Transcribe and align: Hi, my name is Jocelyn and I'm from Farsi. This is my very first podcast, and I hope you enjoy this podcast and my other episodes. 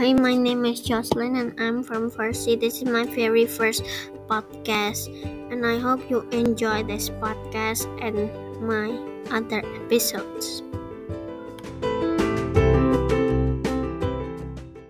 Hi, 0.00 0.14
my 0.14 0.32
name 0.32 0.64
is 0.64 0.80
Jocelyn 0.80 1.36
and 1.36 1.52
I'm 1.60 1.84
from 1.84 2.10
Farsi. 2.10 2.58
This 2.58 2.80
is 2.80 2.88
my 2.88 3.04
very 3.04 3.44
first 3.44 3.84
podcast, 4.32 5.12
and 5.52 5.60
I 5.60 5.76
hope 5.76 6.08
you 6.08 6.24
enjoy 6.32 6.88
this 6.88 7.12
podcast 7.20 7.84
and 8.00 8.32
my 8.64 8.96
other 9.28 9.60
episodes. 9.84 10.64